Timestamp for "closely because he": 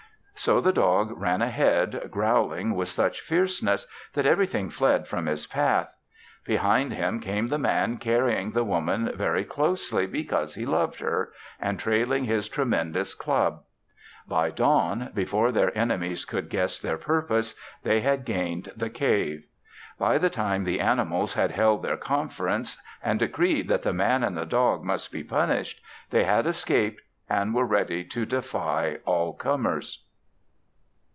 9.43-10.65